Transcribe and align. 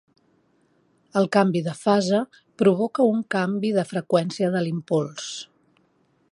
El 1.21 1.27
canvi 1.37 1.61
de 1.67 1.75
fase 1.81 2.21
provoca 2.63 3.07
un 3.11 3.21
canvi 3.37 3.73
de 3.79 3.87
freqüència 3.93 4.53
de 4.57 4.65
l'impuls. 4.69 5.33